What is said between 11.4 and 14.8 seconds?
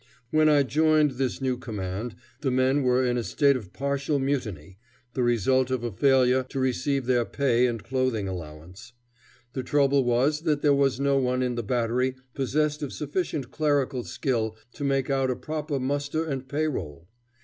in the battery possessed of sufficient clerical skill